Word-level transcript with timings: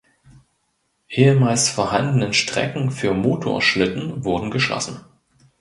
Ehemals 1.09 1.69
vorhandenen 1.69 2.33
Strecken 2.33 2.89
für 2.89 3.13
Motorschlitten 3.13 4.23
wurden 4.25 4.49
geschlossen. 4.49 5.05